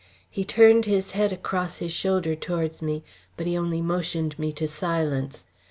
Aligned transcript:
He 0.31 0.43
turned 0.43 0.85
his 0.85 1.11
head 1.11 1.31
across 1.31 1.77
his 1.77 1.93
shoulder 1.93 2.33
towards 2.35 2.81
me, 2.81 3.03
but 3.37 3.45
he 3.45 3.55
only 3.55 3.83
motioned 3.83 4.39
me 4.39 4.51
to 4.53 4.67
silence. 4.67 5.43